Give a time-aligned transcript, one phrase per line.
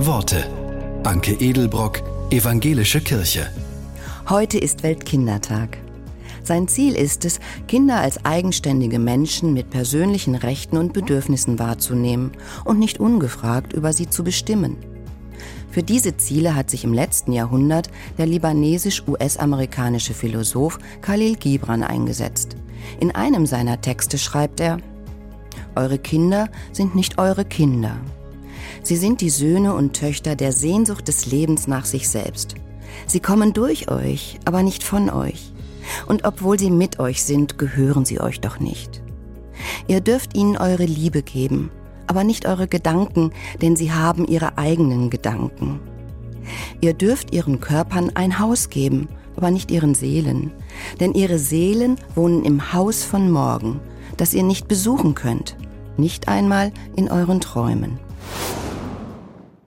[0.00, 0.48] Worte.
[1.02, 3.50] Anke Edelbrock, Evangelische Kirche.
[4.28, 5.76] Heute ist Weltkindertag.
[6.44, 12.30] Sein Ziel ist es, Kinder als eigenständige Menschen mit persönlichen Rechten und Bedürfnissen wahrzunehmen
[12.64, 14.76] und nicht ungefragt über sie zu bestimmen.
[15.72, 22.56] Für diese Ziele hat sich im letzten Jahrhundert der libanesisch-US-amerikanische Philosoph Khalil Gibran eingesetzt.
[23.00, 24.78] In einem seiner Texte schreibt er,
[25.74, 27.96] Eure Kinder sind nicht eure Kinder.
[28.82, 32.54] Sie sind die Söhne und Töchter der Sehnsucht des Lebens nach sich selbst.
[33.06, 35.52] Sie kommen durch euch, aber nicht von euch.
[36.06, 39.02] Und obwohl sie mit euch sind, gehören sie euch doch nicht.
[39.86, 41.70] Ihr dürft ihnen eure Liebe geben,
[42.06, 45.80] aber nicht eure Gedanken, denn sie haben ihre eigenen Gedanken.
[46.80, 50.50] Ihr dürft ihren Körpern ein Haus geben, aber nicht ihren Seelen,
[51.00, 53.80] denn ihre Seelen wohnen im Haus von morgen,
[54.16, 55.56] das ihr nicht besuchen könnt,
[55.96, 57.98] nicht einmal in euren Träumen.